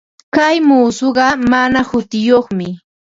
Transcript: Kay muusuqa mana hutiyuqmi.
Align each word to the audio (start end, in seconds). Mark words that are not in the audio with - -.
Kay 0.35 0.57
muusuqa 0.67 1.25
mana 1.51 1.79
hutiyuqmi. 1.89 2.67